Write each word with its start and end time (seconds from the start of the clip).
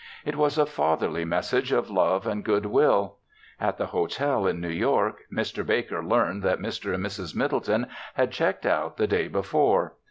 It 0.25 0.35
was 0.35 0.57
a 0.57 0.65
fatherly 0.65 1.25
message 1.25 1.71
of 1.71 1.91
love 1.91 2.25
and 2.25 2.43
good 2.43 2.65
will. 2.65 3.17
At 3.59 3.77
the 3.77 3.85
hotel 3.85 4.47
in 4.47 4.59
New 4.59 4.67
York, 4.71 5.25
Mr. 5.31 5.63
Baker 5.63 6.03
learned 6.03 6.41
that 6.41 6.57
Mr. 6.57 6.95
and 6.95 7.05
Mrs. 7.05 7.35
Middleton 7.35 7.85
had 8.15 8.31
checked 8.31 8.65
out 8.65 8.97
the 8.97 9.05
day 9.05 9.27
before. 9.27 9.93